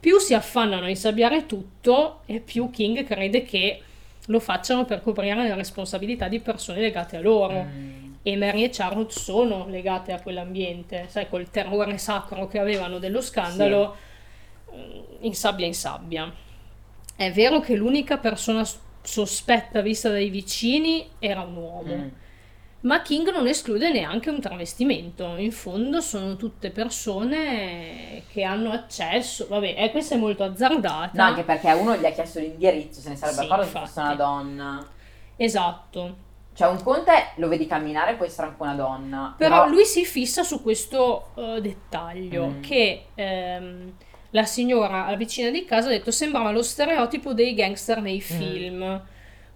[0.00, 3.80] Più si affannano a insabbiare tutto e più King crede che
[4.26, 7.62] lo facciano per coprire le responsabilità di persone legate a loro.
[7.62, 8.14] Mm.
[8.24, 13.20] E Mary e Charlotte sono legate a quell'ambiente, sai, col terrore sacro che avevano dello
[13.20, 13.96] scandalo,
[14.74, 16.32] mm, in sabbia in sabbia.
[17.14, 18.66] È vero che l'unica persona
[19.00, 22.08] sospetta vista dai vicini era un uomo, Mm.
[22.84, 25.36] Ma King non esclude neanche un travestimento.
[25.36, 29.46] In fondo sono tutte persone che hanno accesso.
[29.48, 31.10] Vabbè, eh, questa è molto azzardata.
[31.14, 34.00] No, anche perché uno gli ha chiesto l'indirizzo, se ne sarebbe Sì, accorto se fosse
[34.00, 34.86] una donna.
[35.36, 36.16] Esatto.
[36.54, 39.34] Cioè, un conto è lo vedi camminare, può essere anche una donna.
[39.36, 42.60] Però lui si fissa su questo eh, dettaglio Mm.
[42.60, 43.92] che ehm,
[44.30, 49.02] la signora la vicina di casa ha detto sembrava lo stereotipo dei gangster nei film.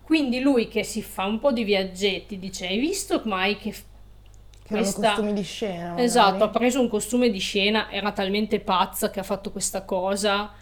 [0.09, 3.75] Quindi lui che si fa un po' di viaggetti dice hai visto mai che
[4.66, 5.09] questa...
[5.09, 5.88] costumi di scena.
[5.88, 6.03] magari.
[6.05, 10.55] Esatto, ha preso un costume di scena, era talmente pazza che ha fatto questa cosa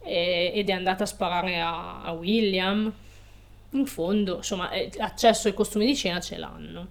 [0.00, 2.92] e- ed è andata a sparare a, a William.
[3.70, 6.86] In fondo, insomma, eh, accesso ai costumi di scena ce l'hanno.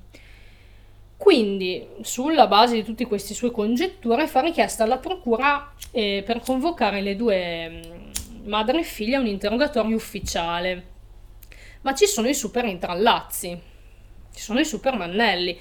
[1.15, 6.99] Quindi, sulla base di tutte queste sue congetture, fa richiesta alla procura eh, per convocare
[6.99, 10.90] le due mm, madre e figlia a un interrogatorio ufficiale.
[11.81, 13.59] Ma ci sono i super intrallazzi,
[14.33, 15.57] ci sono i super mannelli.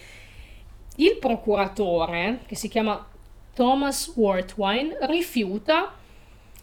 [0.96, 3.06] Il procuratore, che si chiama
[3.54, 5.94] Thomas Worthwine, rifiuta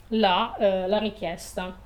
[0.09, 1.85] la, eh, la richiesta.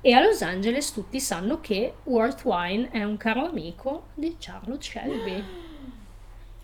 [0.00, 5.44] E a Los Angeles tutti sanno che Worthwine è un caro amico di Charlotte Shelby.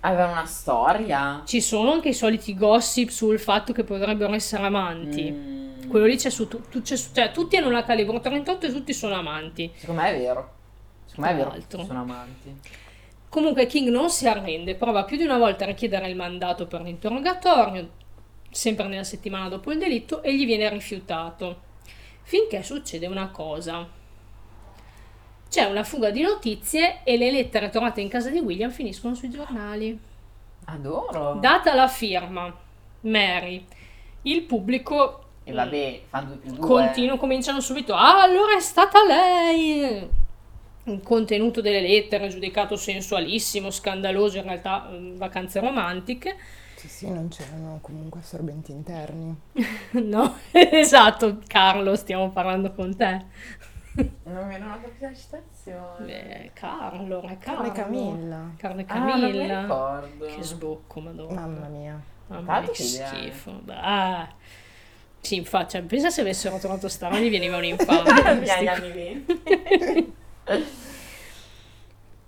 [0.01, 1.43] Aveva una storia.
[1.45, 5.31] Ci sono anche i soliti gossip sul fatto che potrebbero essere amanti.
[5.31, 5.64] Mm.
[5.95, 8.73] Quello lì c'è su, tu- tu- c'è su- cioè, tutti hanno la calibro 38 e
[8.73, 9.71] tutti sono amanti.
[9.77, 10.53] Secondo me è vero.
[11.05, 11.85] Secondo me è vero l'altro.
[11.85, 12.61] sono amanti.
[13.29, 16.81] Comunque King non si arrende, prova più di una volta a richiedere il mandato per
[16.81, 17.91] l'interrogatorio,
[18.51, 21.61] sempre nella settimana dopo il delitto, e gli viene rifiutato.
[22.23, 23.87] Finché succede una cosa.
[25.49, 29.31] C'è una fuga di notizie e le lettere trovate in casa di William finiscono sui
[29.31, 29.97] giornali.
[30.65, 31.35] Adoro.
[31.35, 32.53] Data la firma,
[33.03, 33.65] Mary,
[34.23, 36.67] il pubblico e vabbè, fanno due più due.
[36.67, 37.95] continuo, cominciano subito.
[37.95, 40.09] Ah, allora è stata lei!
[40.87, 46.37] Il contenuto delle lettere giudicato sensualissimo, scandaloso, in realtà mm, vacanze romantiche.
[46.77, 49.35] Sì, sì, non c'erano comunque assorbenti interni.
[50.03, 53.25] no, esatto, Carlo, stiamo parlando con te.
[54.25, 56.05] Non mi erano capito la citazione.
[56.05, 57.71] Beh, Carlo, è Carlo.
[57.71, 58.51] Carne Camilla.
[58.57, 59.61] Carne Ah, non mi Camilla.
[59.63, 60.27] ricordo.
[60.27, 61.41] che sbocco, madonna.
[61.41, 62.03] Mamma mia.
[62.27, 63.61] Mamma mia, che idea, schifo.
[63.69, 64.29] Ah.
[65.25, 68.13] Sì, infatti, cioè, pensa se avessero trovato sta gli veniva un infame.
[68.35, 70.13] Negli anni anni 20.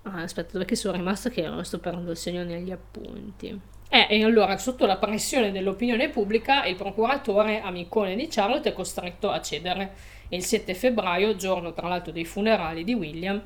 [0.05, 3.61] Ah, aspetta, dov'è che sono rimasta che non sto perdendo il segno negli appunti.
[3.89, 9.31] Eh, e allora, sotto la pressione dell'opinione pubblica, il procuratore, amicone di Charlotte, è costretto
[9.31, 9.95] a cedere
[10.29, 13.43] e il 7 febbraio, giorno tra l'altro dei funerali di William,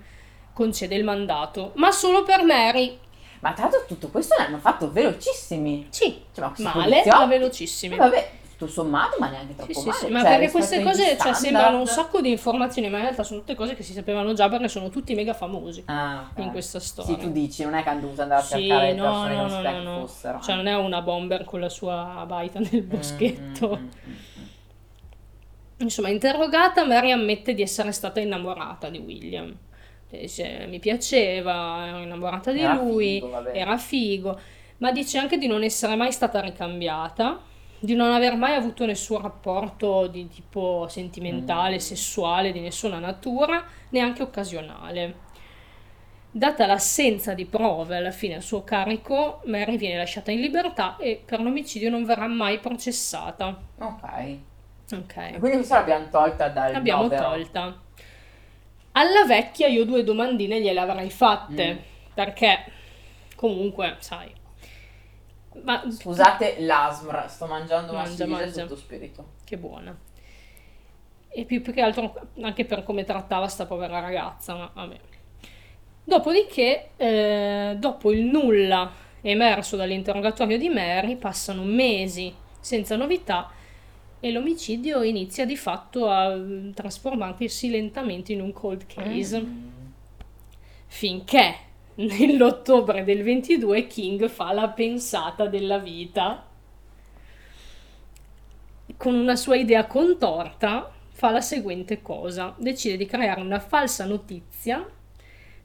[0.52, 2.98] concede il mandato, ma solo per Mary.
[3.40, 5.86] Ma tra l'altro tutto questo l'hanno fatto velocissimi.
[5.90, 7.94] Sì, Cioè, ma male, ma velocissimi.
[7.94, 10.06] Eh, vabbè, tutto sommato, ma neanche troppo Sì, sì, male.
[10.06, 13.22] sì, ma Cioè, perché queste cose cioè, sembrano un sacco di informazioni, ma in realtà
[13.24, 16.42] sono tutte cose che si sapevano già perché sono tutti mega famosi Ah, ok.
[16.44, 17.14] in questa storia.
[17.16, 19.36] Sì, tu dici, non è che hanno dovuto andare a Sì, cercare no, persone che
[19.36, 20.40] no, non si no, no, fossero.
[20.42, 23.80] Cioè non è una bomber con la sua baita nel boschetto.
[23.80, 24.48] Mm, mm, mm, mm,
[25.78, 29.56] Insomma, interrogata, Mary ammette di essere stata innamorata di William.
[30.08, 34.38] Dice, mi piaceva, ero innamorata di Era lui, figo, era figo,
[34.78, 37.40] ma dice anche di non essere mai stata ricambiata,
[37.80, 41.78] di non aver mai avuto nessun rapporto di tipo sentimentale, Mm.
[41.78, 45.28] sessuale, di nessuna natura, neanche occasionale.
[46.32, 51.20] Data l'assenza di prove alla fine a suo carico, Mary viene lasciata in libertà e
[51.24, 53.60] per l'omicidio non verrà mai processata.
[53.78, 54.02] Ok.
[54.12, 54.40] E
[54.92, 57.22] Ok, quindi questa l'abbiamo tolta dal l'abbiamo novero.
[57.22, 57.80] tolta.
[58.92, 61.78] Alla vecchia io due domandine gliele avrei fatte, Mm.
[62.14, 62.64] perché
[63.36, 64.32] comunque, sai...
[65.62, 69.32] Ma Scusate l'asmra, sto mangiando una Mangia, sotto spirito.
[69.44, 69.96] Che buona.
[71.28, 74.98] E più, più che altro anche per come trattava sta povera ragazza, ma vabbè.
[76.04, 83.50] Dopodiché, eh, dopo il nulla emerso dall'interrogatorio di Mary, passano mesi senza novità
[84.18, 89.44] e l'omicidio inizia di fatto a mm, trasformarsi lentamente in un cold case.
[90.86, 91.54] Finché
[92.00, 96.46] nell'ottobre del 22 King fa la pensata della vita
[98.96, 104.86] con una sua idea contorta, fa la seguente cosa: decide di creare una falsa notizia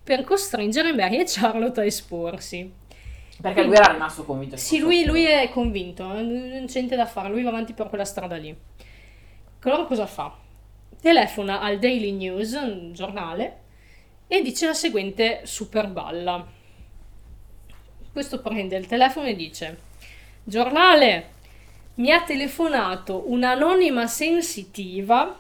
[0.04, 2.72] per costringere Mary e Charlotte a esporsi.
[3.42, 4.56] Perché lui era rimasto convinto.
[4.56, 7.90] Sì, lui, lui è convinto, eh, non c'è niente da fare, lui va avanti per
[7.90, 8.56] quella strada lì.
[9.64, 10.34] Allora cosa fa?
[11.02, 13.64] Telefona al Daily News, un giornale,
[14.36, 16.46] e dice la seguente super balla.
[18.12, 19.78] Questo prende il telefono e dice:
[20.44, 21.30] Giornale,
[21.96, 25.40] mi ha telefonato un'anonima sensitiva.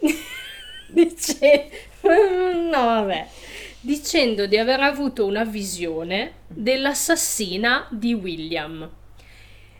[0.88, 1.70] dice,
[2.02, 3.28] no, vabbè,
[3.80, 8.90] dicendo di aver avuto una visione dell'assassina di William.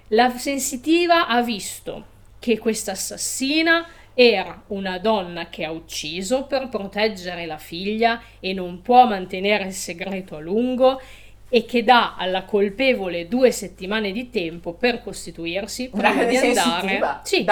[0.09, 3.87] La sensitiva ha visto che questa assassina
[4.21, 9.73] era una donna che ha ucciso per proteggere la figlia e non può mantenere il
[9.73, 11.01] segreto a lungo
[11.49, 17.21] e che dà alla colpevole due settimane di tempo per costituirsi prima di andare.
[17.23, 17.45] Sì,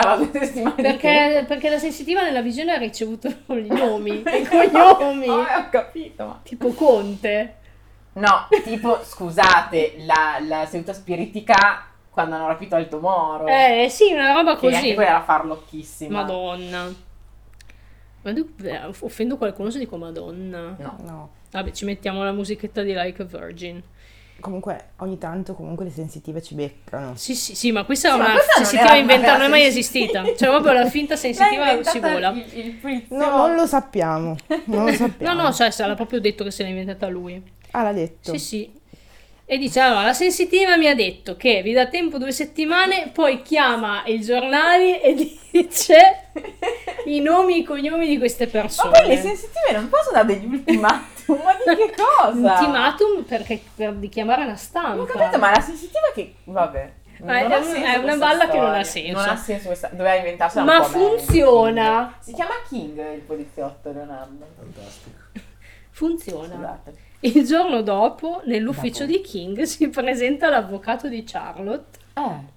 [0.74, 6.26] perché, perché la sensitiva nella visione ha ricevuto gli nomi, i cognomi, Oh, ho capito,
[6.26, 6.40] ma...
[6.42, 7.54] tipo Conte.
[8.14, 13.46] No, tipo, scusate, la, la seduta spiritica quando hanno rapito Alto Moro.
[13.46, 14.94] Eh sì, una roba che anche così.
[14.94, 16.20] quella era farlocchissima.
[16.22, 16.90] Madonna.
[18.22, 20.74] Ma tu- eh, offendo qualcuno se dico Madonna.
[20.78, 20.96] No.
[21.04, 21.30] No.
[21.50, 23.82] Vabbè, ci mettiamo la musichetta di Like a Virgin.
[24.40, 27.14] Comunque, ogni tanto comunque le sensitive ci beccano.
[27.16, 30.20] Sì, sì, sì, ma questa Sì, è una sensitiva inventata, non è mai sensitiva.
[30.22, 30.36] esistita.
[30.46, 32.30] Cioè, proprio la finta sensitiva si vola.
[32.30, 33.04] Il, il.
[33.10, 34.36] No, non lo sappiamo.
[34.64, 35.42] Non lo No, sappiamo.
[35.42, 37.42] no, cioè, se l'ha proprio detto che se l'ha inventata lui.
[37.72, 38.32] Ah, l'ha detto.
[38.32, 38.72] Sì, sì.
[39.48, 43.42] E dice, allora, la sensitiva mi ha detto che vi dà tempo due settimane, poi
[43.42, 45.14] chiama i giornali e
[45.52, 46.30] dice
[47.04, 48.90] i nomi e i cognomi di queste Ma persone.
[48.90, 52.58] poi le sensitive non possono dare degli ultimatum, ma di che cosa?
[52.58, 55.02] Ultimatum perché, per di chiamare la Non stampa.
[55.02, 56.34] ho capito, ma la sensitiva che...
[56.42, 56.92] Vabbè.
[57.20, 58.84] Ma non è ha un- senso è una balla che non ha storia.
[58.84, 59.20] senso.
[59.20, 59.88] Non ha senso questa...
[59.92, 62.06] Doveva inventarsela un Ma po' meglio, funziona.
[62.20, 62.22] King.
[62.24, 64.44] Si chiama King il poliziotto, Leonardo.
[64.58, 65.16] Fantastico.
[65.90, 66.54] Funziona.
[66.54, 67.04] Scusate.
[67.26, 72.54] Il giorno dopo, nell'ufficio di King, si presenta l'avvocato di Charlotte Eh.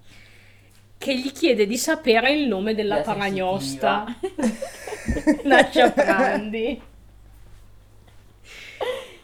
[0.96, 4.04] che gli chiede di sapere il nome della La paragnosta.
[5.42, 6.80] Lascia Prandi.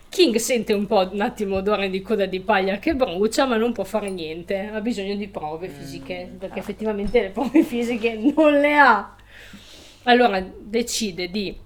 [0.08, 3.72] King sente un po' un attimo odore di coda di paglia che brucia, ma non
[3.72, 4.70] può fare niente.
[4.72, 9.14] Ha bisogno di prove fisiche, perché effettivamente le prove fisiche non le ha.
[10.04, 11.56] Allora decide di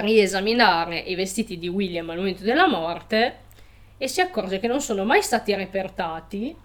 [0.00, 3.38] riesaminare i vestiti di William al momento della morte
[3.96, 6.56] e si accorge che non sono mai stati repertati.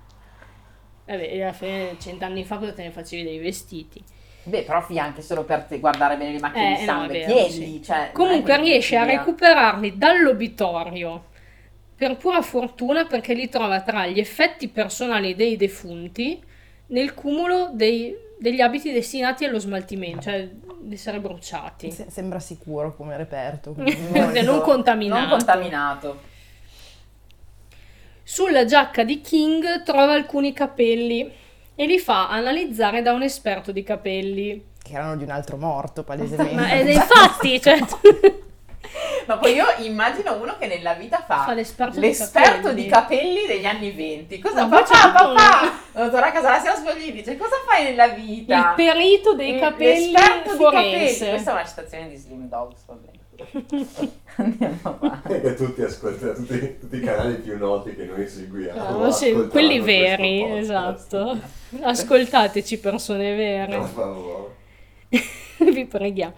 [1.06, 4.04] Vabbè, alla fine, cent'anni fa cosa te ne facevi dei vestiti?
[4.44, 7.74] Beh, però figlia, anche solo per guardare bene le macchine Eh, di sangue, vero, tienili,
[7.74, 7.84] sì.
[7.84, 8.10] cioè...
[8.14, 11.26] Comunque riesce a recuperarli dall'obitorio
[11.96, 16.42] per pura fortuna perché li trova tra gli effetti personali dei defunti
[16.88, 20.50] nel cumulo dei- degli abiti destinati allo smaltimento, cioè
[20.82, 21.92] di essere bruciati.
[21.92, 23.72] Se- sembra sicuro come reperto.
[23.78, 25.20] Perché non contaminato.
[25.22, 26.20] Non contaminato.
[28.24, 31.32] Sulla giacca di King trova alcuni capelli
[31.76, 34.66] e li fa analizzare da un esperto di capelli.
[34.84, 36.54] che erano di un altro morto, palesemente.
[36.56, 37.80] Ma è infatti, cioè,
[39.26, 42.84] Ma poi io immagino uno che nella vita fa, Fa l'esperto di l'esperto capelli.
[42.84, 44.40] di capelli degli anni 20.
[44.40, 46.26] Cosa Ma papà, papà?
[46.26, 48.58] A casa la sera svegli dice cosa fai nella vita?
[48.58, 50.84] il perito dei Il- capelli l'esperto di capelli.
[50.90, 51.30] forense.
[51.30, 53.18] Questa è una citazione di Slim Dogs, va bene.
[54.36, 55.32] Andiamo avanti.
[55.34, 59.04] E tutti, ascolta, tutti, tutti i canali più noti che noi seguiamo.
[59.06, 60.60] Ah, sì, quelli veri, podcast.
[60.62, 61.40] esatto.
[61.82, 64.56] Ascoltateci persone Per vere, favore.
[65.72, 66.34] vi preghiamo.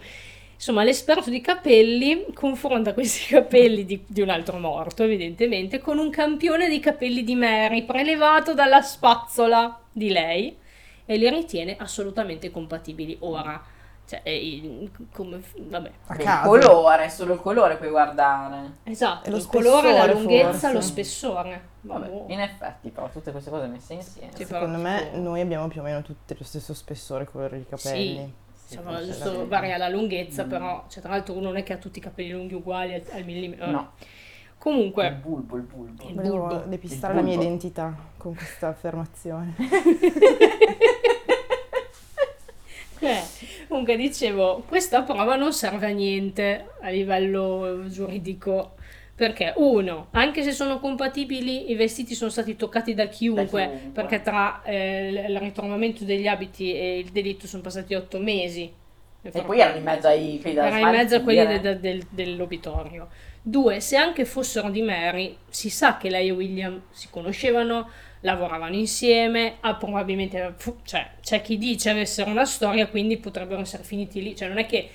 [0.62, 6.08] Insomma, l'esperto di capelli confronta questi capelli di, di un altro morto, evidentemente, con un
[6.08, 10.56] campione di capelli di Mary prelevato dalla spazzola di lei
[11.04, 13.16] e li ritiene assolutamente compatibili.
[13.22, 13.60] Ora,
[14.06, 15.90] Cioè, il- come, vabbè.
[16.18, 18.76] Il colore, solo il colore puoi guardare.
[18.84, 20.72] Esatto, lo il colore, la lunghezza, forse.
[20.72, 21.68] lo spessore.
[21.80, 22.32] Vabbè, Vabbè.
[22.32, 24.30] in effetti, però tutte queste cose messe insieme.
[24.36, 27.66] Sì, Secondo me tipo- noi abbiamo più o meno tutti lo stesso spessore colore di
[27.68, 28.16] capelli.
[28.16, 28.32] Sì,
[28.80, 30.48] Forse giusto varia la lunghezza, Mm.
[30.48, 33.02] però, cioè, tra l'altro uno non è che ha tutti i capelli lunghi uguali al,
[33.12, 33.66] al millimetro.
[33.70, 34.06] No, il
[34.58, 36.08] Comunque, bulbo, il bulbo.
[36.08, 36.64] Il Volevo bulbo.
[36.68, 37.48] depistare Il la mia bulbo.
[37.50, 39.54] identità con questa affermazione.
[43.00, 43.22] eh,
[43.68, 48.74] comunque dicevo, questa prova non serve a niente a livello giuridico.
[49.14, 53.90] Perché uno, anche se sono compatibili, i vestiti sono stati toccati da chiunque, Da chiunque.
[53.92, 58.72] perché tra eh, il ritrovamento degli abiti e il delitto sono passati otto mesi.
[59.24, 61.78] E poi erano in mezzo ai quelli da Era in mezzo a quelli de- de-
[61.78, 63.08] del- dell'obitorio.
[63.42, 67.88] Due, se anche fossero di Mary, si sa che lei e William si conoscevano,
[68.20, 70.54] lavoravano insieme, ah, probabilmente,
[70.84, 74.34] cioè, c'è chi dice avessero una storia, quindi potrebbero essere finiti lì.
[74.34, 74.88] Cioè, non è che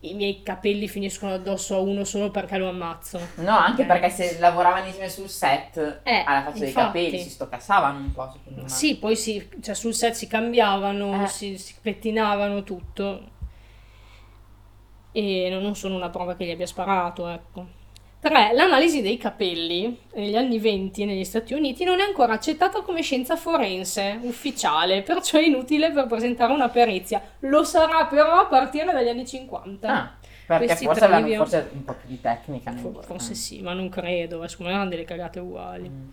[0.00, 3.18] i miei capelli finiscono addosso a uno solo perché lo ammazzo.
[3.36, 7.98] No, anche perché se lavoravano insieme sul set, Eh, alla faccia dei capelli, si stoccassavano
[7.98, 8.68] un po', secondo me.
[8.68, 11.26] Sì, poi si, cioè, sul set si cambiavano, Eh.
[11.26, 13.36] si, si pettinavano tutto.
[15.12, 17.66] E non sono una prova che gli abbia sparato, ecco.
[18.20, 18.52] 3.
[18.52, 23.36] L'analisi dei capelli negli anni 20 negli Stati Uniti non è ancora accettata come scienza
[23.36, 27.22] forense ufficiale, perciò è inutile per presentare una perizia.
[27.40, 29.88] Lo sarà però a partire dagli anni 50.
[29.88, 30.16] Ah,
[30.46, 32.72] perché Questi forse avevano forse un po' più di tecnica.
[32.72, 33.04] For-?
[33.04, 35.88] Forse sì, ma non credo, secondo me erano delle cagate uguali.
[35.88, 36.08] Mm.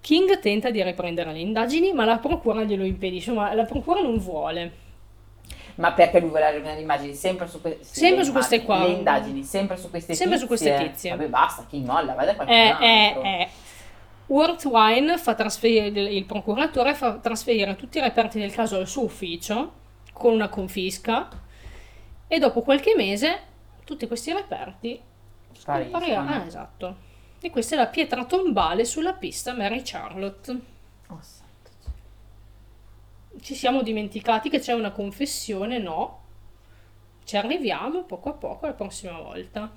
[0.00, 4.18] King tenta di riprendere le indagini, ma la procura glielo impedisce, ma la procura non
[4.18, 4.86] vuole.
[5.78, 8.78] Ma perché lui voleva riprendere le immagini sempre su, que- sì, Sempre su queste qua.
[8.84, 10.56] Le indagini sempre su queste Sempre tizie.
[10.56, 11.10] su queste tizie.
[11.10, 13.22] Vabbè, basta, chi molla, vai da qualcun Eh, altro.
[13.22, 13.48] eh, eh.
[14.26, 19.72] Worthwine fa trasferire, il procuratore fa trasferire tutti i reperti del caso al suo ufficio
[20.12, 21.28] con una confisca
[22.26, 23.38] e dopo qualche mese
[23.84, 25.00] tutti questi reperti
[25.52, 26.02] Spariscono.
[26.02, 26.30] spariranno.
[26.42, 26.96] Ah, esatto.
[27.40, 30.50] E questa è la pietra tombale sulla pista Mary Charlotte.
[31.06, 31.37] Oh, Dio.
[33.40, 36.20] Ci siamo dimenticati che c'è una confessione, no?
[37.24, 39.70] Ci arriviamo poco a poco la prossima volta.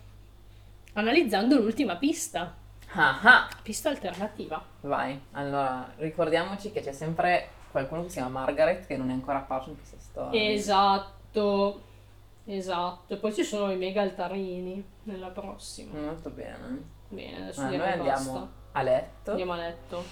[0.94, 2.56] Analizzando l'ultima pista,
[2.94, 3.48] Ah, ah.
[3.64, 4.62] pista alternativa.
[4.82, 9.38] Vai, allora ricordiamoci che c'è sempre qualcuno che si chiama Margaret che non è ancora
[9.38, 10.52] apparso in questa storia.
[10.52, 11.82] Esatto,
[12.46, 13.14] esatto.
[13.14, 15.98] E poi ci sono i mega altarini nella prossima.
[16.00, 16.84] Molto bene.
[17.08, 18.50] Bene, adesso Allora, noi andiamo basta.
[18.74, 20.04] a letto Andiamo a letto.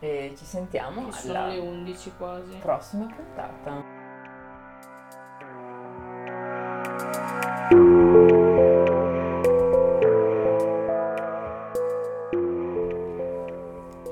[0.00, 2.56] E ci sentiamo Che sono alla le 11 quasi.
[2.60, 3.96] prossima puntata.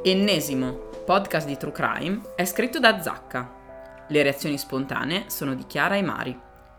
[0.02, 4.04] Ennesimo podcast di True Crime è scritto da Zacca.
[4.08, 6.38] Le reazioni spontanee sono di Chiara e Mari.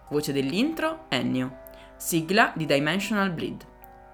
[0.10, 1.66] Voce dell'intro Ennio.
[1.98, 3.66] Sigla di Dimensional Bleed.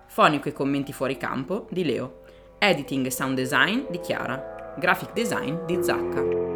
[0.08, 2.22] Fonico e commenti fuori campo di Leo.
[2.58, 4.53] Editing e sound design di Chiara.
[4.78, 6.53] Graphic design di Zacca.